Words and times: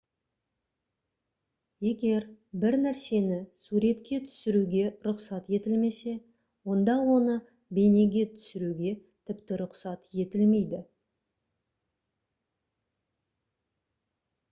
егер 1.87 2.23
бір 2.63 2.77
нәрсені 2.85 3.35
суретке 3.65 4.17
түсіруге 4.29 4.85
рұқсат 5.07 5.51
етілмесе 5.57 6.13
онда 6.75 6.95
оны 7.17 7.35
бейнеге 7.79 8.23
түсіруге 8.31 8.93
тіпті 9.31 9.59
рұқсат 9.63 10.15
етілмейді 10.25 10.79